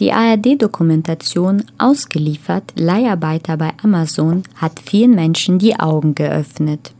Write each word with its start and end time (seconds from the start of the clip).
Die 0.00 0.12
ARD-Dokumentation 0.12 1.62
Ausgeliefert 1.78 2.72
Leiharbeiter 2.74 3.56
bei 3.56 3.70
Amazon 3.80 4.42
hat 4.56 4.80
vielen 4.84 5.14
Menschen 5.14 5.60
die 5.60 5.78
Augen 5.78 6.16
geöffnet. 6.16 6.92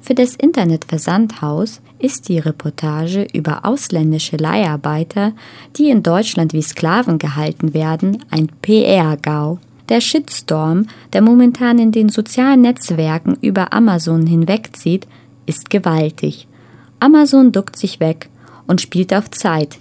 Für 0.00 0.14
das 0.14 0.36
Internetversandhaus 0.36 1.80
ist 1.98 2.28
die 2.28 2.38
Reportage 2.38 3.26
über 3.32 3.64
ausländische 3.64 4.36
Leiharbeiter, 4.36 5.32
die 5.76 5.90
in 5.90 6.04
Deutschland 6.04 6.52
wie 6.52 6.62
Sklaven 6.62 7.18
gehalten 7.18 7.74
werden, 7.74 8.24
ein 8.30 8.48
PR-Gau. 8.62 9.58
Der 9.88 10.00
Shitstorm, 10.00 10.86
der 11.12 11.22
momentan 11.22 11.80
in 11.80 11.90
den 11.90 12.10
sozialen 12.10 12.60
Netzwerken 12.60 13.38
über 13.40 13.72
Amazon 13.72 14.24
hinwegzieht, 14.24 15.08
ist 15.46 15.68
gewaltig. 15.68 16.46
Amazon 17.00 17.50
duckt 17.50 17.74
sich 17.74 17.98
weg 17.98 18.28
und 18.68 18.80
spielt 18.80 19.12
auf 19.12 19.30
Zeit. 19.32 19.78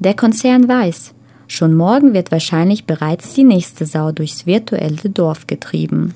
Der 0.00 0.14
Konzern 0.14 0.66
weiß, 0.68 1.14
Schon 1.54 1.74
morgen 1.74 2.14
wird 2.14 2.32
wahrscheinlich 2.32 2.86
bereits 2.86 3.34
die 3.34 3.44
nächste 3.44 3.84
Sau 3.84 4.10
durchs 4.10 4.46
virtuelle 4.46 5.10
Dorf 5.10 5.46
getrieben. 5.46 6.14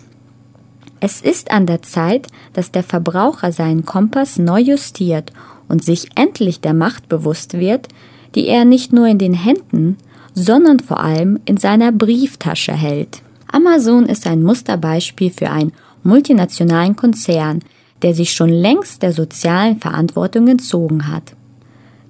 Es 0.99 1.21
ist 1.21 1.51
an 1.51 1.67
der 1.67 1.83
Zeit, 1.83 2.29
dass 2.55 2.71
der 2.71 2.83
Verbraucher 2.83 3.53
seinen 3.53 3.85
Kompass 3.85 4.39
neu 4.39 4.61
justiert 4.61 5.35
und 5.69 5.85
sich 5.85 6.09
endlich 6.15 6.63
der 6.63 6.73
Macht 6.73 7.11
bewusst 7.11 7.53
wird, 7.53 7.89
die 8.35 8.47
er 8.47 8.65
nicht 8.65 8.95
nur 8.95 9.09
in 9.09 9.19
den 9.19 9.35
Händen, 9.35 9.99
sondern 10.33 10.81
vor 10.81 11.01
allem 11.01 11.39
in 11.45 11.59
seiner 11.59 11.93
Brieftasche 11.93 12.73
hält. 12.73 13.21
Amazon 13.53 14.07
ist 14.07 14.27
ein 14.27 14.43
Musterbeispiel 14.43 15.31
für 15.31 15.51
einen 15.51 15.73
multinationalen 16.03 16.97
Konzern, 16.97 17.61
der 18.01 18.15
sich 18.15 18.33
schon 18.33 18.49
längst 18.49 19.03
der 19.03 19.13
sozialen 19.13 19.81
Verantwortung 19.81 20.49
entzogen 20.49 21.09
hat. 21.13 21.36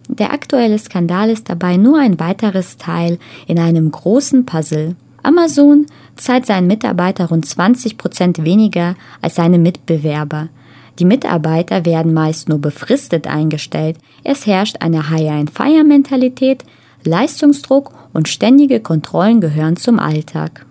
Der 0.09 0.33
aktuelle 0.33 0.79
Skandal 0.79 1.31
ist 1.31 1.49
dabei 1.49 1.77
nur 1.77 1.99
ein 1.99 2.21
weiteres 2.21 2.77
Teil 2.77 3.19
in 3.47 3.59
einem 3.59 3.91
großen 3.91 4.47
Puzzle. 4.47 4.97
Amazon 5.23 5.87
zahlt 6.15 6.47
seinen 6.47 6.69
Mitarbeitern 6.69 7.27
rund 7.27 7.47
20 7.47 7.99
Prozent 7.99 8.45
weniger 8.45 8.95
als 9.21 9.35
seine 9.35 9.59
Mitbewerber. 9.59 10.49
Die 10.99 11.05
Mitarbeiter 11.05 11.85
werden 11.85 12.15
meist 12.15 12.49
nur 12.49 12.61
befristet 12.61 13.27
eingestellt. 13.27 13.99
Es 14.23 14.47
herrscht 14.47 14.77
eine 14.81 15.11
High-and-Fire-Mentalität, 15.11 16.65
Leistungsdruck 17.05 17.93
und 18.13 18.29
ständige 18.29 18.81
Kontrollen 18.81 19.41
gehören 19.41 19.77
zum 19.77 19.99
Alltag. 19.99 20.65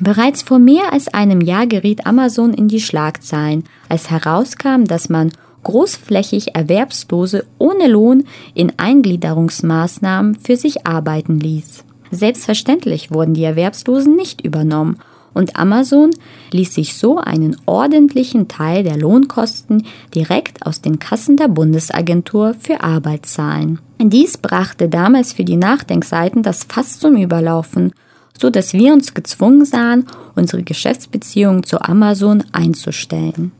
Bereits 0.00 0.42
vor 0.42 0.58
mehr 0.58 0.92
als 0.92 1.08
einem 1.08 1.40
Jahr 1.40 1.66
geriet 1.66 2.06
Amazon 2.06 2.54
in 2.54 2.68
die 2.68 2.80
Schlagzeilen, 2.80 3.64
als 3.88 4.10
herauskam, 4.10 4.84
dass 4.84 5.08
man 5.08 5.32
großflächig 5.68 6.54
Erwerbslose 6.54 7.44
ohne 7.58 7.88
Lohn 7.88 8.24
in 8.54 8.72
Eingliederungsmaßnahmen 8.78 10.36
für 10.36 10.56
sich 10.56 10.86
arbeiten 10.86 11.38
ließ. 11.38 11.84
Selbstverständlich 12.10 13.10
wurden 13.10 13.34
die 13.34 13.44
Erwerbslosen 13.44 14.16
nicht 14.16 14.40
übernommen 14.40 14.96
und 15.34 15.56
Amazon 15.56 16.08
ließ 16.52 16.74
sich 16.74 16.96
so 16.96 17.18
einen 17.18 17.54
ordentlichen 17.66 18.48
Teil 18.48 18.82
der 18.82 18.96
Lohnkosten 18.96 19.86
direkt 20.14 20.64
aus 20.64 20.80
den 20.80 21.00
Kassen 21.00 21.36
der 21.36 21.48
Bundesagentur 21.48 22.54
für 22.58 22.82
Arbeit 22.82 23.26
zahlen. 23.26 23.78
Dies 24.00 24.38
brachte 24.38 24.88
damals 24.88 25.34
für 25.34 25.44
die 25.44 25.56
Nachdenkseiten 25.56 26.42
das 26.42 26.64
Fass 26.64 26.98
zum 26.98 27.14
Überlaufen, 27.14 27.92
so 28.40 28.48
dass 28.48 28.72
wir 28.72 28.94
uns 28.94 29.12
gezwungen 29.12 29.66
sahen, 29.66 30.06
unsere 30.34 30.62
Geschäftsbeziehungen 30.62 31.62
zu 31.62 31.82
Amazon 31.82 32.42
einzustellen. 32.52 33.52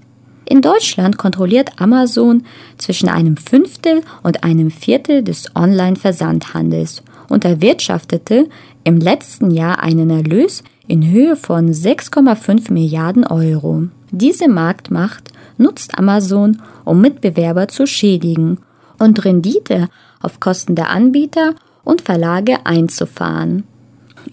In 0.50 0.62
Deutschland 0.62 1.18
kontrolliert 1.18 1.72
Amazon 1.78 2.44
zwischen 2.78 3.10
einem 3.10 3.36
Fünftel 3.36 4.00
und 4.22 4.44
einem 4.44 4.70
Viertel 4.70 5.22
des 5.22 5.54
Online-Versandhandels 5.54 7.02
und 7.28 7.44
erwirtschaftete 7.44 8.48
im 8.82 8.96
letzten 8.96 9.50
Jahr 9.50 9.82
einen 9.82 10.08
Erlös 10.08 10.64
in 10.86 11.06
Höhe 11.06 11.36
von 11.36 11.70
6,5 11.70 12.72
Milliarden 12.72 13.26
Euro. 13.26 13.88
Diese 14.10 14.48
Marktmacht 14.48 15.32
nutzt 15.58 15.98
Amazon, 15.98 16.62
um 16.86 17.02
Mitbewerber 17.02 17.68
zu 17.68 17.86
schädigen 17.86 18.56
und 18.98 19.22
Rendite 19.26 19.90
auf 20.22 20.40
Kosten 20.40 20.74
der 20.74 20.88
Anbieter 20.88 21.56
und 21.84 22.00
Verlage 22.00 22.64
einzufahren. 22.64 23.64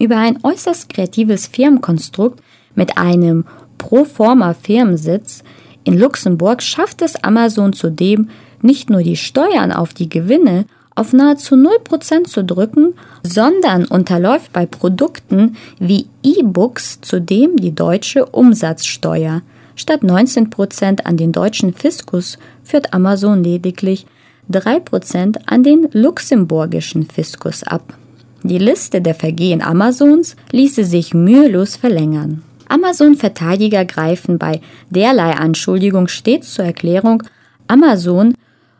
Über 0.00 0.16
ein 0.16 0.38
äußerst 0.42 0.88
kreatives 0.88 1.46
Firmenkonstrukt 1.46 2.42
mit 2.74 2.96
einem 2.96 3.44
pro-forma 3.76 4.54
Firmensitz 4.54 5.42
in 5.86 5.96
Luxemburg 5.96 6.62
schafft 6.62 7.00
es 7.00 7.14
Amazon 7.22 7.72
zudem, 7.72 8.28
nicht 8.60 8.90
nur 8.90 9.04
die 9.04 9.16
Steuern 9.16 9.70
auf 9.70 9.94
die 9.94 10.08
Gewinne 10.08 10.64
auf 10.96 11.12
nahezu 11.12 11.54
0% 11.54 12.24
zu 12.24 12.42
drücken, 12.42 12.94
sondern 13.22 13.84
unterläuft 13.84 14.52
bei 14.52 14.66
Produkten 14.66 15.56
wie 15.78 16.06
E-Books 16.24 17.02
zudem 17.02 17.56
die 17.56 17.72
deutsche 17.72 18.26
Umsatzsteuer. 18.26 19.42
Statt 19.76 20.02
19% 20.02 21.02
an 21.04 21.16
den 21.16 21.30
deutschen 21.30 21.72
Fiskus 21.72 22.36
führt 22.64 22.92
Amazon 22.92 23.44
lediglich 23.44 24.06
3% 24.50 25.36
an 25.46 25.62
den 25.62 25.88
luxemburgischen 25.92 27.04
Fiskus 27.06 27.62
ab. 27.62 27.96
Die 28.42 28.58
Liste 28.58 29.00
der 29.00 29.14
Vergehen 29.14 29.62
Amazons 29.62 30.34
ließe 30.50 30.84
sich 30.84 31.14
mühelos 31.14 31.76
verlängern. 31.76 32.42
Amazon-Verteidiger 32.68 33.84
greifen 33.84 34.38
bei 34.38 34.60
derlei 34.90 35.32
Anschuldigung 35.32 36.08
stets 36.08 36.54
zur 36.54 36.64
Erklärung, 36.64 37.22
Amazon 37.68 38.34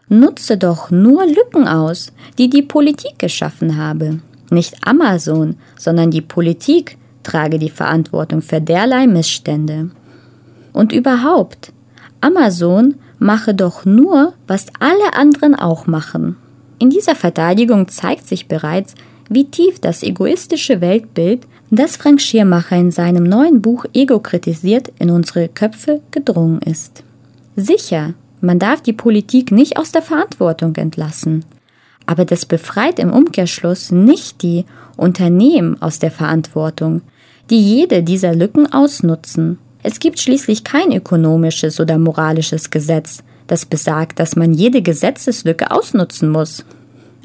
nutze 0.09 0.57
doch 0.57 0.91
nur 0.91 1.27
Lücken 1.27 1.67
aus, 1.67 2.13
die 2.39 2.49
die 2.49 2.63
Politik 2.63 3.19
geschaffen 3.19 3.77
habe. 3.77 4.21
Nicht 4.51 4.87
Amazon, 4.87 5.57
sondern 5.77 6.11
die 6.11 6.21
Politik 6.21 6.97
trage 7.23 7.59
die 7.59 7.71
Verantwortung 7.71 8.43
für 8.43 8.61
derlei 8.61 9.07
Missstände. 9.07 9.91
Und 10.73 10.93
überhaupt, 10.93 11.73
Amazon 12.21 12.95
mache 13.19 13.55
doch 13.55 13.85
nur, 13.85 14.35
was 14.47 14.67
alle 14.79 15.15
anderen 15.15 15.55
auch 15.55 15.87
machen. 15.87 16.37
In 16.79 16.91
dieser 16.91 17.15
Verteidigung 17.15 17.89
zeigt 17.89 18.27
sich 18.29 18.47
bereits, 18.47 18.95
wie 19.29 19.51
tief 19.51 19.81
das 19.81 20.03
egoistische 20.03 20.81
Weltbild, 20.81 21.47
das 21.71 21.97
Frank 21.97 22.21
Schirmacher 22.21 22.77
in 22.77 22.93
seinem 22.93 23.25
neuen 23.25 23.60
Buch 23.60 23.87
Ego 23.93 24.21
kritisiert, 24.21 24.93
in 24.99 25.10
unsere 25.10 25.49
Köpfe 25.49 26.00
gedrungen 26.12 26.60
ist. 26.62 27.03
Sicher, 27.56 28.15
man 28.41 28.59
darf 28.59 28.82
die 28.82 28.93
Politik 28.93 29.50
nicht 29.50 29.77
aus 29.77 29.91
der 29.91 30.03
Verantwortung 30.03 30.77
entlassen, 30.77 31.44
aber 32.06 32.25
das 32.25 32.47
befreit 32.47 32.99
im 32.99 33.12
Umkehrschluss 33.12 33.91
nicht 33.91 34.43
die 34.43 34.65
Unternehmen 34.97 35.81
aus 35.82 35.99
der 35.99 36.12
Verantwortung, 36.12 37.03
die 37.50 37.60
jede 37.60 38.03
dieser 38.03 38.34
Lücken 38.34 38.72
ausnutzen. 38.72 39.59
Es 39.83 39.98
gibt 39.98 40.21
schließlich 40.21 40.65
kein 40.65 40.93
ökonomisches 40.93 41.81
oder 41.81 41.98
moralisches 41.98 42.71
Gesetz, 42.71 43.25
das 43.47 43.66
besagt, 43.66 44.19
dass 44.21 44.37
man 44.37 44.53
jede 44.53 44.83
Gesetzeslücke 44.83 45.71
ausnutzen 45.71 46.28
muss. 46.31 46.65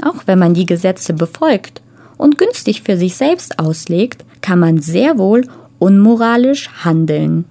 Auch 0.04 0.24
wenn 0.26 0.40
man 0.40 0.54
die 0.54 0.66
Gesetze 0.66 1.14
befolgt 1.14 1.82
und 2.18 2.38
günstig 2.38 2.82
für 2.82 2.98
sich 2.98 3.16
selbst 3.16 3.60
auslegt, 3.60 4.24
kann 4.42 4.60
man 4.60 4.80
sehr 4.80 5.18
wohl 5.18 5.48
unmoralisch 5.80 6.70
handeln. 6.84 7.46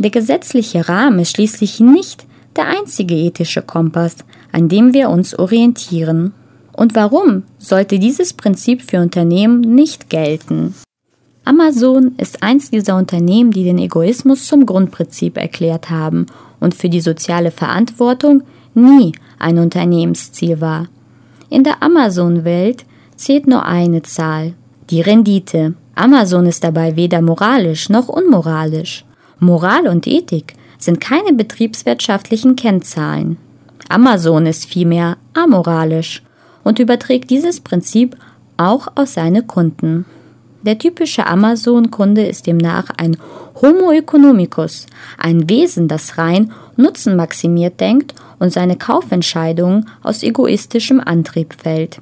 Der 0.00 0.10
gesetzliche 0.10 0.88
Rahmen 0.88 1.18
ist 1.18 1.32
schließlich 1.32 1.80
nicht 1.80 2.26
der 2.56 2.66
einzige 2.68 3.14
ethische 3.14 3.62
Kompass, 3.62 4.16
an 4.52 4.68
dem 4.68 4.94
wir 4.94 5.10
uns 5.10 5.38
orientieren. 5.38 6.32
Und 6.72 6.94
warum 6.94 7.42
sollte 7.58 7.98
dieses 7.98 8.32
Prinzip 8.32 8.82
für 8.82 9.00
Unternehmen 9.00 9.60
nicht 9.60 10.08
gelten? 10.08 10.74
Amazon 11.44 12.12
ist 12.18 12.42
eins 12.42 12.70
dieser 12.70 12.96
Unternehmen, 12.96 13.50
die 13.50 13.64
den 13.64 13.78
Egoismus 13.78 14.46
zum 14.46 14.66
Grundprinzip 14.66 15.36
erklärt 15.36 15.88
haben 15.88 16.26
und 16.60 16.74
für 16.74 16.88
die 16.88 17.00
soziale 17.00 17.50
Verantwortung 17.50 18.42
nie 18.74 19.12
ein 19.38 19.58
Unternehmensziel 19.58 20.60
war. 20.60 20.88
In 21.48 21.64
der 21.64 21.82
Amazon-Welt 21.82 22.84
zählt 23.16 23.46
nur 23.46 23.64
eine 23.64 24.02
Zahl, 24.02 24.54
die 24.90 25.00
Rendite. 25.00 25.74
Amazon 25.94 26.46
ist 26.46 26.64
dabei 26.64 26.96
weder 26.96 27.20
moralisch 27.20 27.88
noch 27.88 28.08
unmoralisch. 28.08 29.04
Moral 29.38 29.86
und 29.88 30.06
Ethik 30.06 30.54
sind 30.78 31.00
keine 31.00 31.32
betriebswirtschaftlichen 31.32 32.56
Kennzahlen. 32.56 33.36
Amazon 33.88 34.46
ist 34.46 34.66
vielmehr 34.66 35.16
amoralisch 35.34 36.22
und 36.64 36.78
überträgt 36.78 37.30
dieses 37.30 37.60
Prinzip 37.60 38.16
auch 38.56 38.88
auf 38.94 39.08
seine 39.08 39.42
Kunden. 39.42 40.04
Der 40.62 40.78
typische 40.78 41.26
Amazon-Kunde 41.26 42.26
ist 42.26 42.46
demnach 42.46 42.90
ein 42.96 43.16
Homo 43.62 43.92
economicus, 43.92 44.86
ein 45.16 45.48
Wesen, 45.48 45.88
das 45.88 46.18
rein 46.18 46.52
nutzenmaximiert 46.76 47.80
denkt 47.80 48.14
und 48.38 48.52
seine 48.52 48.76
Kaufentscheidungen 48.76 49.88
aus 50.02 50.22
egoistischem 50.22 51.00
Antrieb 51.00 51.54
fällt. 51.54 52.00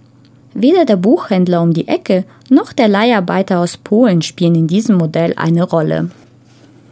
Weder 0.59 0.87
der 0.87 0.97
Buchhändler 0.97 1.61
um 1.61 1.75
die 1.75 1.87
Ecke 1.87 2.25
noch 2.49 2.73
der 2.73 2.89
Leiharbeiter 2.89 3.61
aus 3.61 3.77
Polen 3.77 4.23
spielen 4.23 4.55
in 4.55 4.67
diesem 4.67 4.97
Modell 4.97 5.35
eine 5.37 5.65
Rolle. 5.65 6.11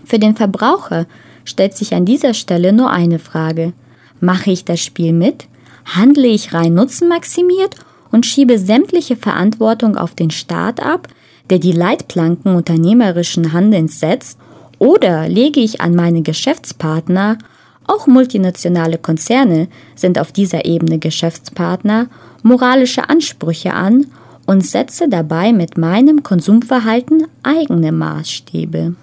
Für 0.04 0.18
den 0.18 0.36
Verbraucher 0.36 1.06
stellt 1.46 1.74
sich 1.74 1.94
an 1.94 2.04
dieser 2.04 2.34
Stelle 2.34 2.74
nur 2.74 2.90
eine 2.90 3.18
Frage. 3.18 3.72
Mache 4.20 4.50
ich 4.50 4.66
das 4.66 4.80
Spiel 4.80 5.14
mit? 5.14 5.46
Handle 5.86 6.26
ich 6.26 6.52
rein 6.52 6.74
nutzenmaximiert 6.74 7.76
und 8.12 8.26
schiebe 8.26 8.58
sämtliche 8.58 9.16
Verantwortung 9.16 9.96
auf 9.96 10.14
den 10.14 10.30
Staat 10.30 10.84
ab, 10.84 11.08
der 11.48 11.58
die 11.58 11.72
Leitplanken 11.72 12.54
unternehmerischen 12.54 13.54
Handelns 13.54 13.98
setzt, 13.98 14.38
oder 14.78 15.26
lege 15.26 15.60
ich 15.60 15.80
an 15.80 15.94
meine 15.94 16.20
Geschäftspartner, 16.20 17.38
auch 17.86 18.06
multinationale 18.06 18.98
Konzerne 18.98 19.68
sind 19.94 20.18
auf 20.18 20.32
dieser 20.32 20.66
Ebene 20.66 20.98
Geschäftspartner, 20.98 22.08
moralische 22.44 23.08
Ansprüche 23.08 23.72
an 23.74 24.06
und 24.46 24.64
setze 24.64 25.08
dabei 25.08 25.52
mit 25.52 25.76
meinem 25.78 26.22
Konsumverhalten 26.22 27.26
eigene 27.42 27.90
Maßstäbe. 27.90 28.94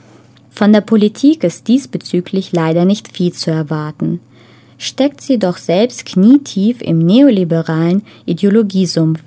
Von 0.52 0.72
der 0.72 0.82
Politik 0.82 1.44
ist 1.44 1.68
diesbezüglich 1.68 2.52
leider 2.54 2.86
nicht 2.86 3.12
viel 3.12 3.34
zu 3.34 3.50
erwarten. 3.50 4.20
Steckt 4.78 5.22
sie 5.22 5.40
doch 5.40 5.58
selbst 5.58 6.06
knietief 6.06 6.82
im 6.82 7.00
neoliberalen 7.00 8.04
Ideologiesumpf. 8.26 9.22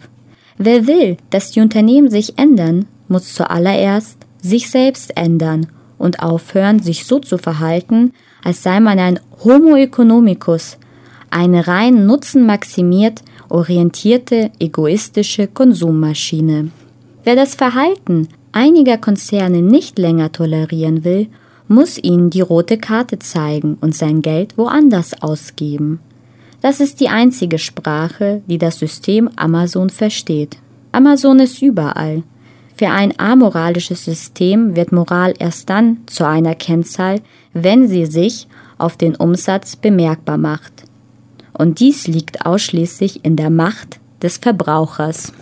Wer 0.58 0.86
will, 0.86 1.16
dass 1.30 1.50
die 1.50 1.60
Unternehmen 1.60 2.08
sich 2.08 2.38
ändern, 2.38 2.86
muss 3.08 3.34
zuallererst 3.34 4.18
sich 4.40 4.70
selbst 4.70 5.16
ändern 5.16 5.66
und 5.98 6.20
aufhören, 6.20 6.80
sich 6.80 7.04
so 7.04 7.18
zu 7.18 7.38
verhalten, 7.38 8.12
als 8.44 8.62
sei 8.62 8.78
man 8.78 8.98
ein 8.98 9.18
Homo 9.42 9.74
economicus, 9.76 10.76
eine 11.30 11.66
rein 11.66 12.06
nutzenmaximiert 12.06 13.22
orientierte, 13.54 14.50
egoistische 14.58 15.46
Konsummaschine. 15.46 16.70
Wer 17.22 17.36
das 17.36 17.54
Verhalten 17.54 18.28
einiger 18.50 18.98
Konzerne 18.98 19.62
nicht 19.62 19.98
länger 19.98 20.32
tolerieren 20.32 21.04
will, 21.04 21.28
muss 21.68 21.96
ihnen 21.96 22.30
die 22.30 22.40
rote 22.40 22.78
Karte 22.78 23.20
zeigen 23.20 23.78
und 23.80 23.94
sein 23.94 24.22
Geld 24.22 24.58
woanders 24.58 25.22
ausgeben. 25.22 26.00
Das 26.60 26.80
ist 26.80 26.98
die 26.98 27.08
einzige 27.08 27.58
Sprache, 27.58 28.42
die 28.46 28.58
das 28.58 28.78
System 28.78 29.30
Amazon 29.36 29.88
versteht. 29.88 30.58
Amazon 30.90 31.38
ist 31.38 31.62
überall. 31.62 32.24
Für 32.76 32.88
ein 32.88 33.18
amoralisches 33.18 34.04
System 34.04 34.74
wird 34.74 34.90
Moral 34.90 35.32
erst 35.38 35.70
dann 35.70 35.98
zu 36.06 36.26
einer 36.26 36.56
Kennzahl, 36.56 37.20
wenn 37.52 37.86
sie 37.86 38.06
sich 38.06 38.48
auf 38.78 38.96
den 38.96 39.14
Umsatz 39.14 39.76
bemerkbar 39.76 40.38
macht. 40.38 40.83
Und 41.56 41.80
dies 41.80 42.06
liegt 42.06 42.46
ausschließlich 42.46 43.24
in 43.24 43.36
der 43.36 43.50
Macht 43.50 44.00
des 44.22 44.38
Verbrauchers. 44.38 45.32